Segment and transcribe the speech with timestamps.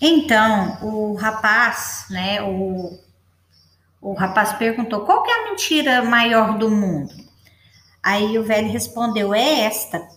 [0.00, 2.98] Então, o rapaz, né, o,
[4.00, 7.12] o rapaz perguntou, qual que é a mentira maior do mundo?
[8.02, 10.08] Aí o velho respondeu, é esta,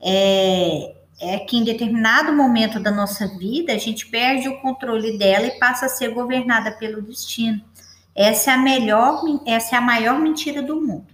[0.00, 5.46] é, é que em determinado momento da nossa vida, a gente perde o controle dela
[5.46, 7.62] e passa a ser governada pelo destino.
[8.14, 11.06] Essa é a melhor, essa é a maior mentira do mundo.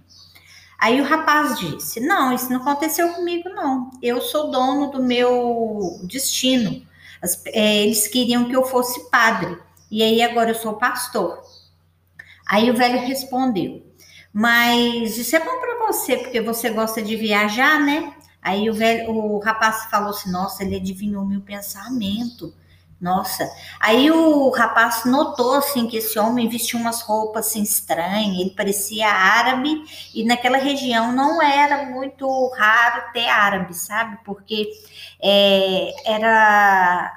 [0.77, 3.91] Aí o rapaz disse: Não, isso não aconteceu comigo, não.
[4.01, 6.81] Eu sou dono do meu destino.
[7.21, 9.57] As, é, eles queriam que eu fosse padre,
[9.91, 11.41] e aí agora eu sou pastor.
[12.47, 13.85] Aí o velho respondeu:
[14.33, 18.13] Mas isso é bom para você, porque você gosta de viajar, né?
[18.41, 22.53] Aí o velho, o rapaz falou assim: Nossa, ele adivinhou meu pensamento.
[22.99, 23.49] Nossa.
[23.79, 29.07] Aí o rapaz notou assim que esse homem vestia umas roupas assim estranhas, ele parecia
[29.09, 32.27] árabe e naquela região não era muito
[32.57, 34.19] raro ter árabe, sabe?
[34.25, 34.69] Porque
[35.21, 37.13] é, era,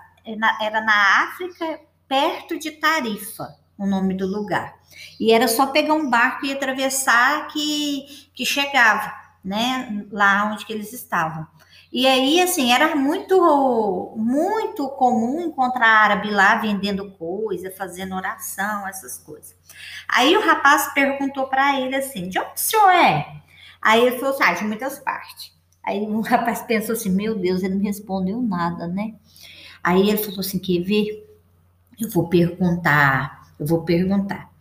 [0.61, 4.75] era na África, perto de Tarifa, o nome do lugar.
[5.19, 9.13] E era só pegar um barco e atravessar que, que chegava,
[9.45, 10.07] né?
[10.13, 11.47] Lá onde que eles estavam.
[11.93, 19.19] E aí, assim, era muito, muito comum encontrar árabe lá vendendo coisa, fazendo oração, essas
[19.19, 19.55] coisas.
[20.09, 23.43] Aí o rapaz perguntou para ele assim: de onde o senhor é?
[23.81, 25.53] Aí ele falou assim: ah, de muitas partes.
[25.85, 29.15] Aí o rapaz pensou assim: meu Deus, ele não respondeu nada, né?
[29.85, 31.29] Aí ele falou assim: quer ver?
[32.01, 34.52] Eu vou perguntar, eu vou perguntar.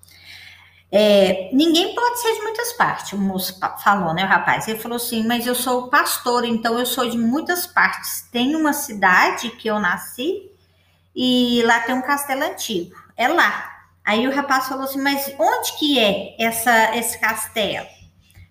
[0.94, 4.68] É, ninguém pode ser de muitas partes, o moço falou, né, o rapaz?
[4.68, 8.28] Ele falou assim, mas eu sou pastor, então eu sou de muitas partes.
[8.30, 10.52] Tem uma cidade que eu nasci
[11.16, 13.72] e lá tem um castelo antigo, é lá.
[14.04, 17.88] Aí o rapaz falou assim, mas onde que é essa, esse castelo?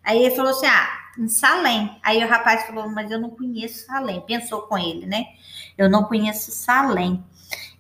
[0.03, 1.99] Aí ele falou assim, ah, em Salém.
[2.03, 4.21] Aí o rapaz falou, mas eu não conheço Salém.
[4.23, 5.27] Pensou com ele, né?
[5.77, 7.23] Eu não conheço Salém.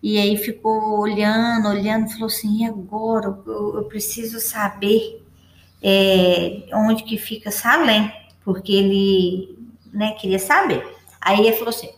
[0.02, 3.26] E aí ficou olhando, olhando, falou assim: e agora?
[3.46, 5.22] Eu, eu preciso saber
[5.82, 8.10] é, onde que fica Salém,
[8.44, 9.58] porque ele
[9.92, 10.86] né, queria saber.
[11.20, 11.90] Aí ele falou assim: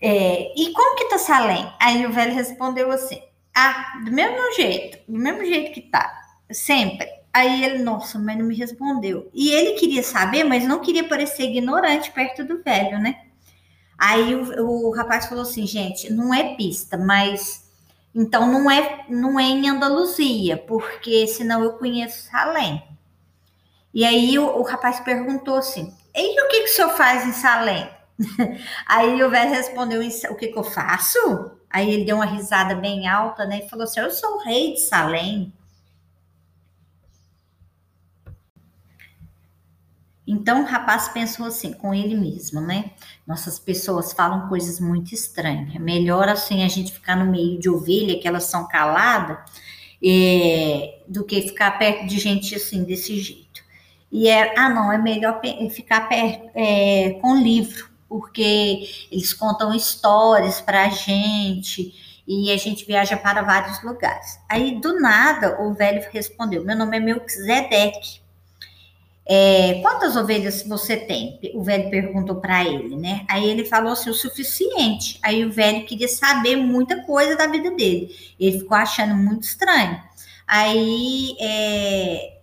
[0.00, 1.66] é, e como que tá Salém?
[1.80, 3.20] Aí o velho respondeu assim:
[3.54, 6.12] ah, do mesmo jeito, do mesmo jeito que tá,
[6.50, 7.08] sempre.
[7.32, 9.30] Aí ele, nossa, mas não me respondeu.
[9.32, 13.27] E ele queria saber, mas não queria parecer ignorante perto do velho, né?
[13.98, 17.68] Aí o, o rapaz falou assim, gente, não é pista, mas
[18.14, 22.82] então não é não é em Andaluzia, porque senão eu conheço Salém.
[23.92, 27.32] E aí o, o rapaz perguntou assim: e o que, que o senhor faz em
[27.32, 27.90] Salém?
[28.86, 30.00] aí o velho respondeu:
[30.30, 31.52] o que, que eu faço?
[31.68, 33.60] Aí ele deu uma risada bem alta, né?
[33.64, 35.52] E falou assim: eu sou o rei de Salém.
[40.28, 42.90] Então o rapaz pensou assim com ele mesmo, né?
[43.26, 45.74] Nossas pessoas falam coisas muito estranhas.
[45.74, 49.38] É melhor assim a gente ficar no meio de ovelha, que elas são caladas,
[50.04, 53.62] é, do que ficar perto de gente assim desse jeito.
[54.12, 55.40] E é, ah, não, é melhor
[55.70, 61.94] ficar perto, é, com livro, porque eles contam histórias para a gente
[62.26, 64.38] e a gente viaja para vários lugares.
[64.46, 68.27] Aí do nada o velho respondeu: Meu nome é Melquisedeque.
[69.30, 71.38] É, quantas ovelhas você tem?
[71.52, 73.26] O velho perguntou para ele, né?
[73.28, 75.18] Aí ele falou assim: o suficiente.
[75.22, 78.08] Aí o velho queria saber muita coisa da vida dele.
[78.40, 80.02] Ele ficou achando muito estranho.
[80.46, 82.38] Aí é,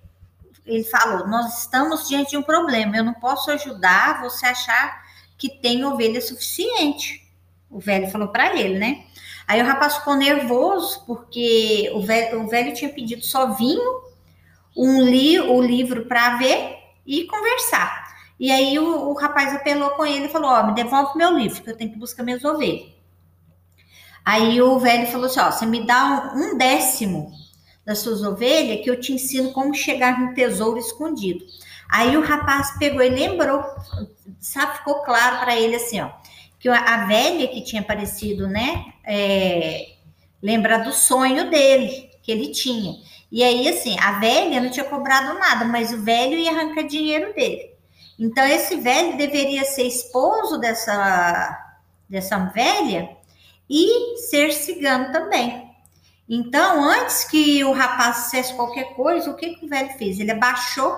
[0.64, 2.96] ele falou: Nós estamos diante de um problema.
[2.96, 5.06] Eu não posso ajudar você a achar
[5.40, 7.28] que tem ovelha suficiente.
[7.68, 9.06] O velho falou para ele, né?
[9.48, 14.05] Aí o rapaz ficou nervoso porque o velho, o velho tinha pedido só vinho
[14.76, 18.06] um li, o livro para ver e conversar.
[18.40, 21.62] E aí o, o rapaz apelou com ele e falou: Ó, me devolve meu livro,
[21.62, 22.94] que eu tenho que buscar minhas ovelhas.
[24.24, 27.32] Aí o velho falou assim: Ó, você me dá um, um décimo
[27.86, 31.46] das suas ovelhas que eu te ensino como chegar no tesouro escondido.
[31.88, 33.64] Aí o rapaz pegou e lembrou,
[34.40, 36.10] sabe, ficou claro para ele assim, ó,
[36.60, 39.94] que a velha que tinha aparecido, né, é,
[40.42, 42.96] lembra do sonho dele, que ele tinha.
[43.36, 47.34] E aí, assim, a velha não tinha cobrado nada, mas o velho ia arrancar dinheiro
[47.34, 47.70] dele.
[48.18, 51.76] Então, esse velho deveria ser esposo dessa,
[52.10, 53.10] dessa velha
[53.70, 55.70] e ser cigano também.
[56.30, 60.18] Então, antes que o rapaz fizesse qualquer coisa, o que, que o velho fez?
[60.18, 60.98] Ele abaixou,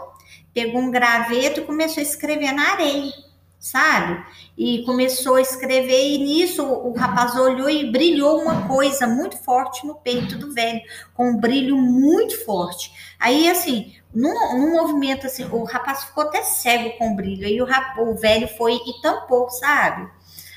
[0.54, 3.12] pegou um graveto e começou a escrever na areia
[3.60, 4.24] sabe?
[4.58, 9.86] E começou a escrever, e nisso o, rapaz olhou e brilhou uma coisa muito forte
[9.86, 10.82] no peito do velho,
[11.14, 12.92] com um brilho muito forte.
[13.20, 17.62] Aí, assim, num, num movimento assim, o rapaz ficou até cego com o brilho, aí
[17.62, 17.68] o,
[18.12, 20.10] o velho foi e tampou, sabe?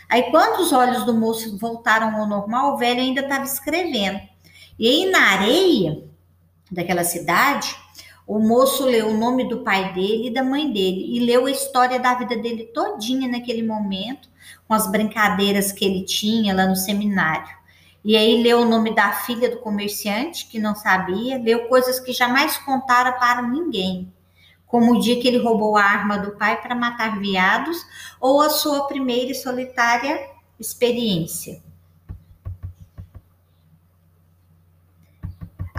[0.08, 4.20] Aí, quando os olhos do moço voltaram ao normal, o velho ainda estava escrevendo.
[4.78, 6.04] E aí, na areia
[6.70, 7.76] daquela cidade,
[8.26, 11.50] o moço leu o nome do pai dele e da mãe dele e leu a
[11.50, 14.28] história da vida dele todinha naquele momento,
[14.66, 17.60] com as brincadeiras que ele tinha lá no seminário.
[18.04, 22.12] E aí leu o nome da filha do comerciante, que não sabia, leu coisas que
[22.12, 24.12] jamais contara para ninguém,
[24.66, 27.76] como o dia que ele roubou a arma do pai para matar viados,
[28.20, 30.18] ou a sua primeira e solitária
[30.58, 31.62] experiência.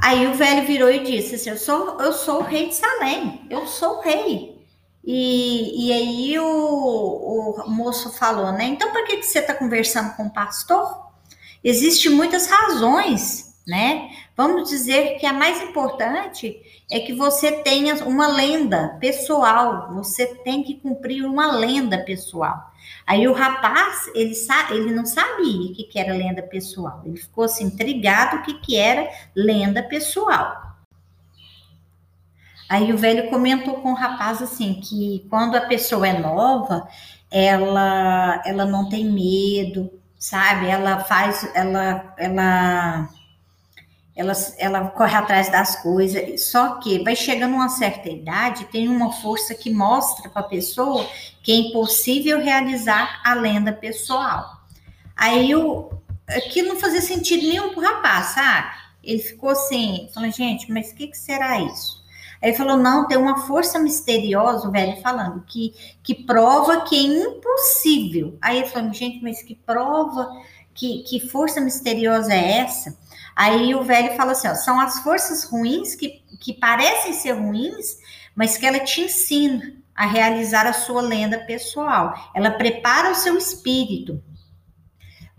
[0.01, 3.45] Aí o velho virou e disse assim: Eu sou, eu sou o rei de Salém,
[3.49, 4.59] eu sou o rei.
[5.03, 8.65] E, e aí o, o moço falou, né?
[8.65, 11.11] Então por que, que você está conversando com o pastor?
[11.63, 14.09] Existem muitas razões, né?
[14.35, 20.63] Vamos dizer que a mais importante é que você tenha uma lenda pessoal, você tem
[20.63, 22.71] que cumprir uma lenda pessoal.
[23.05, 27.17] Aí o rapaz, ele, sa ele não sabia o que, que era lenda pessoal, ele
[27.17, 30.71] ficou assim, intrigado o que, que era lenda pessoal.
[32.69, 36.87] Aí o velho comentou com o rapaz assim que quando a pessoa é nova,
[37.29, 40.67] ela ela não tem medo, sabe?
[40.67, 43.09] Ela faz, ela, ela,
[44.21, 46.49] ela, ela corre atrás das coisas.
[46.49, 51.05] Só que vai chegando uma certa idade, tem uma força que mostra para a pessoa
[51.43, 54.61] que é impossível realizar a lenda pessoal.
[55.15, 55.91] Aí o
[56.29, 58.71] aquilo não fazia sentido nenhum para o rapaz, sabe?
[59.03, 62.01] Ele ficou assim, falando, gente, mas o que, que será isso?
[62.41, 65.73] Aí ele falou: não, tem uma força misteriosa, o velho falando, que,
[66.03, 68.37] que prova que é impossível.
[68.41, 70.29] Aí ele falou: gente, mas que prova,
[70.73, 72.97] que, que força misteriosa é essa?
[73.35, 77.97] Aí o velho fala assim: ó, são as forças ruins que, que parecem ser ruins,
[78.35, 82.31] mas que ela te ensina a realizar a sua lenda pessoal.
[82.33, 84.21] Ela prepara o seu espírito.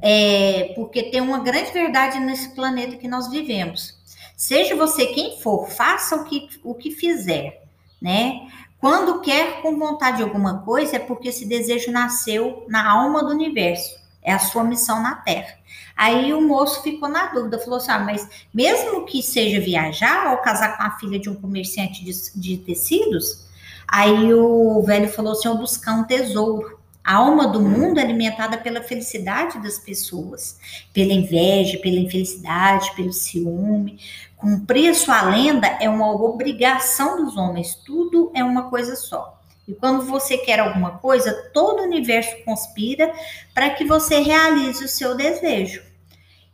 [0.05, 4.03] É, porque tem uma grande verdade nesse planeta que nós vivemos
[4.43, 7.63] Seja você quem for, faça o que, o que fizer,
[8.01, 8.49] né?
[8.81, 13.31] Quando quer com vontade de alguma coisa, é porque esse desejo nasceu na alma do
[13.31, 14.02] universo.
[14.23, 15.55] É a sua missão na Terra.
[15.97, 20.39] Aí o moço ficou na dúvida, falou assim: ah, mas mesmo que seja viajar ou
[20.39, 23.47] casar com a filha de um comerciante de, de tecidos,
[23.87, 26.81] aí o velho falou assim: ou buscar um tesouro.
[27.05, 30.57] A alma do mundo é alimentada pela felicidade das pessoas,
[30.93, 33.99] pela inveja, pela infelicidade, pelo ciúme.
[34.37, 39.42] Cumprir sua lenda é uma obrigação dos homens, tudo é uma coisa só.
[39.67, 43.13] E quando você quer alguma coisa, todo o universo conspira
[43.55, 45.83] para que você realize o seu desejo.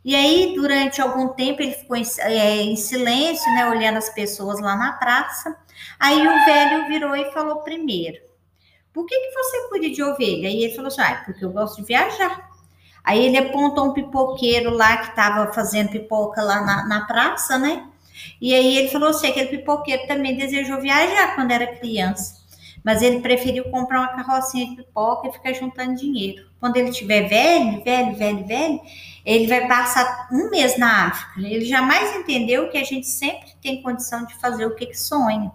[0.03, 4.59] E aí, durante algum tempo, ele ficou em, é, em, silêncio, né, olhando as pessoas
[4.59, 5.55] lá na praça.
[5.99, 8.17] Aí o velho virou e falou primeiro:
[8.93, 10.47] por que, que você cuida de ovelha?
[10.47, 12.49] Aí ele falou assim, ah, porque eu gosto de viajar.
[13.03, 17.87] Aí ele apontou um pipoqueiro lá que estava fazendo pipoca lá na, na praça, né?
[18.41, 22.39] E aí ele falou assim, aquele pipoqueiro também desejou viajar quando era criança.
[22.89, 26.49] Mas ele preferiu comprar uma carrocinha de pipoca e ficar juntando dinheiro.
[26.59, 28.81] Quando ele tiver velho, velho, velho, velho,
[29.23, 31.39] ele vai passar um mês na África.
[31.39, 35.51] Ele jamais entendeu que a gente sempre tem condição de fazer o que, que sonha.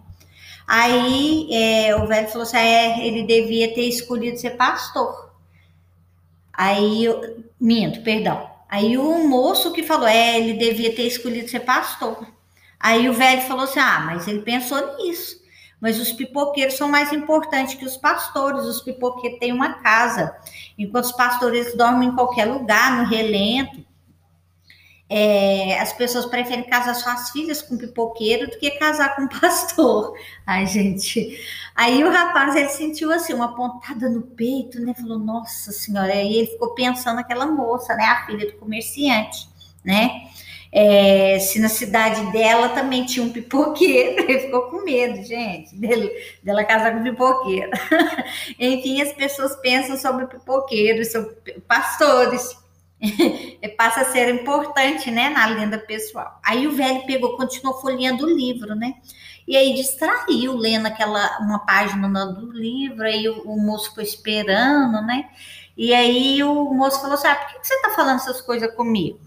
[0.65, 5.35] Aí é, o velho falou assim: é, ele devia ter escolhido ser pastor.
[6.53, 8.49] Aí, eu, minto, perdão.
[8.69, 12.29] Aí o moço que falou: é, ele devia ter escolhido ser pastor.
[12.79, 15.43] Aí o velho falou assim: ah, mas ele pensou nisso.
[15.85, 18.65] Mas os pipoqueiros são mais importantes que os pastores.
[18.65, 20.35] Os pipoqueiros têm uma casa,
[20.79, 23.85] enquanto os pastores dormem em qualquer lugar, no relento.
[25.11, 30.15] É, as pessoas preferem casar suas filhas com pipoqueiro do que casar com pastor.
[30.47, 31.39] Ai, gente.
[31.77, 34.95] Aí o rapaz ele sentiu assim uma pontada no peito, né?
[34.95, 36.15] Falou, nossa senhora.
[36.15, 38.05] Aí ele ficou pensando naquela moça, né?
[38.05, 39.47] A filha do comerciante,
[39.85, 40.31] né?
[40.77, 46.11] É, se na cidade dela também tinha um pipoqueiro, ele ficou com medo, gente, dele,
[46.43, 47.71] dela casar com pipoqueiro.
[48.59, 51.37] Enfim, as pessoas pensam sobre pipoqueiros, sobre
[51.69, 52.59] pastores,
[53.79, 56.41] passa a ser importante, né, na lenda pessoal.
[56.45, 58.95] Aí o velho pegou, continuou folheando o livro, né?
[59.47, 65.03] E aí distraiu, lendo aquela uma página do livro, aí o, o moço foi esperando,
[65.03, 65.29] né?
[65.77, 68.75] E aí o moço falou assim: ah, por que, que você tá falando essas coisas
[68.75, 69.21] comigo?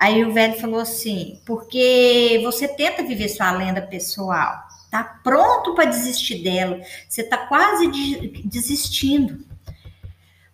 [0.00, 5.90] Aí o velho falou assim: porque você tenta viver sua lenda pessoal, tá pronto para
[5.90, 9.44] desistir dela, você tá quase de, desistindo.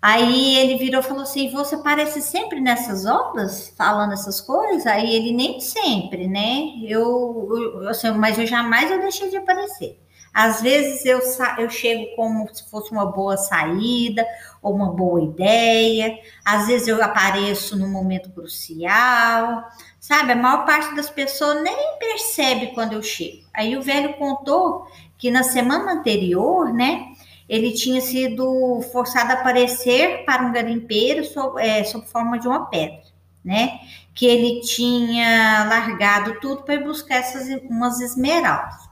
[0.03, 4.85] Aí ele virou e falou assim: Você parece sempre nessas obras, falando essas coisas?
[4.85, 6.73] Aí ele nem sempre, né?
[6.83, 7.49] Eu,
[7.83, 9.97] eu assim, mas eu jamais eu deixei de aparecer.
[10.33, 11.21] Às vezes eu,
[11.59, 14.27] eu chego como se fosse uma boa saída
[14.63, 19.65] ou uma boa ideia, às vezes eu apareço no momento crucial,
[19.99, 20.33] sabe?
[20.33, 23.45] A maior parte das pessoas nem percebe quando eu chego.
[23.55, 27.07] Aí o velho contou que na semana anterior, né,
[27.49, 32.67] ele tinha sido forçado a aparecer para um garimpeiro sob, é, sob forma de uma
[32.67, 33.03] pedra,
[33.45, 33.79] né?
[34.15, 38.87] Que ele tinha largado tudo para buscar essas umas esmeraldas.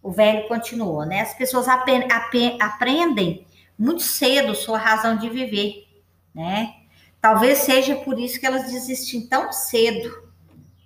[0.02, 1.20] o velho continuou, né?
[1.20, 3.46] As pessoas ap ap aprendem
[3.78, 5.86] muito cedo sua razão de viver,
[6.34, 6.74] né?
[7.20, 10.30] Talvez seja por isso que elas desistem tão cedo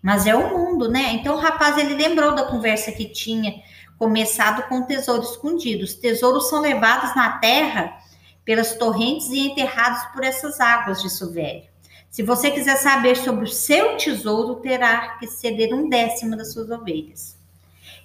[0.04, 1.12] mas é o mundo, né?
[1.14, 3.62] Então o rapaz ele lembrou da conversa que tinha
[3.98, 5.82] começado com o tesouro escondido.
[5.82, 7.96] Os tesouros são levados na terra
[8.44, 11.62] pelas torrentes e enterrados por essas águas, disse o velho.
[12.10, 16.70] Se você quiser saber sobre o seu tesouro, terá que ceder um décimo das suas
[16.70, 17.36] ovelhas.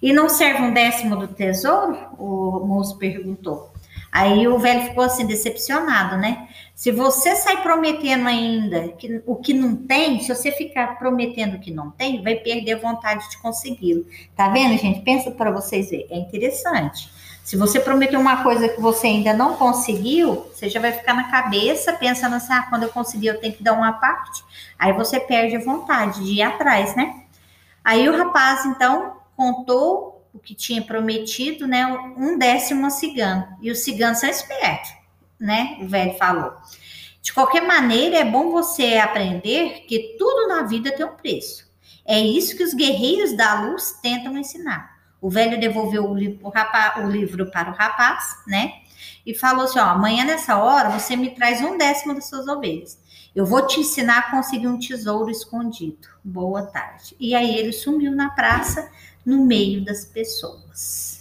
[0.02, 1.96] E não serve um décimo do tesouro?
[2.18, 3.70] O moço perguntou.
[4.10, 6.48] Aí o velho ficou assim, decepcionado, né?
[6.74, 11.60] Se você sai prometendo ainda que, o que não tem, se você ficar prometendo o
[11.60, 14.04] que não tem, vai perder a vontade de consegui-lo.
[14.34, 15.02] Tá vendo, gente?
[15.02, 16.06] Pensa para vocês verem.
[16.10, 17.08] É interessante.
[17.50, 21.32] Se você prometeu uma coisa que você ainda não conseguiu, você já vai ficar na
[21.32, 24.44] cabeça pensando assim: ah, quando eu conseguir, eu tenho que dar uma parte.
[24.78, 27.24] Aí você perde a vontade de ir atrás, né?
[27.82, 31.84] Aí o rapaz, então, contou o que tinha prometido, né?
[32.16, 33.44] Um décimo a cigano.
[33.60, 34.92] E os ciganos são espertos,
[35.36, 35.76] né?
[35.80, 36.52] O velho falou.
[37.20, 41.68] De qualquer maneira, é bom você aprender que tudo na vida tem um preço.
[42.06, 44.89] É isso que os guerreiros da luz tentam ensinar.
[45.20, 48.80] O velho devolveu o livro, o, rapaz, o livro para o rapaz, né?
[49.24, 52.98] E falou assim: ó, amanhã nessa hora você me traz um décimo das suas ovelhas.
[53.34, 56.08] Eu vou te ensinar a conseguir um tesouro escondido.
[56.24, 57.14] Boa tarde.
[57.20, 58.90] E aí ele sumiu na praça
[59.24, 61.19] no meio das pessoas.